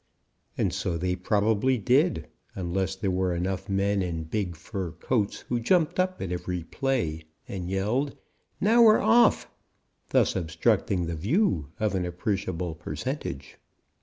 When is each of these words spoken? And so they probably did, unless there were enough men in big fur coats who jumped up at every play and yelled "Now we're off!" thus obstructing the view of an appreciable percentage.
And 0.57 0.73
so 0.73 0.97
they 0.97 1.15
probably 1.15 1.77
did, 1.77 2.25
unless 2.55 2.95
there 2.95 3.11
were 3.11 3.35
enough 3.35 3.69
men 3.69 4.01
in 4.01 4.23
big 4.23 4.55
fur 4.55 4.93
coats 4.93 5.41
who 5.41 5.59
jumped 5.59 5.99
up 5.99 6.19
at 6.23 6.31
every 6.31 6.63
play 6.63 7.25
and 7.47 7.69
yelled 7.69 8.15
"Now 8.59 8.81
we're 8.81 8.97
off!" 8.99 9.47
thus 10.09 10.35
obstructing 10.35 11.05
the 11.05 11.13
view 11.15 11.67
of 11.79 11.93
an 11.93 12.05
appreciable 12.07 12.73
percentage. 12.73 13.59